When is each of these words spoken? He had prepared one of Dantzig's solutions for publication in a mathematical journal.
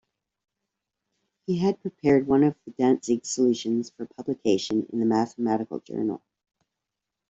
He 1.45 1.59
had 1.59 1.79
prepared 1.79 2.25
one 2.25 2.43
of 2.43 2.55
Dantzig's 2.75 3.29
solutions 3.29 3.91
for 3.91 4.07
publication 4.07 4.87
in 4.91 4.99
a 4.99 5.05
mathematical 5.05 5.79
journal. 5.81 6.23